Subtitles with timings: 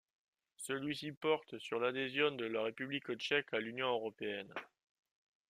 [0.57, 4.51] Celui-ci porte sur l'adhésion de la République tchèque à l'Union européenne.